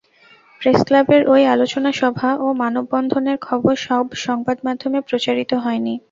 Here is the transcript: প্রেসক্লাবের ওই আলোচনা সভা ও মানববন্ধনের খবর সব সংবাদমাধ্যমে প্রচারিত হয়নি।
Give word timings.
প্রেসক্লাবের 0.61 1.21
ওই 1.29 1.41
আলোচনা 1.45 1.91
সভা 1.93 2.29
ও 2.35 2.47
মানববন্ধনের 2.61 3.37
খবর 3.41 3.73
সব 3.87 4.05
সংবাদমাধ্যমে 4.25 4.99
প্রচারিত 5.07 5.51
হয়নি। 5.63 5.93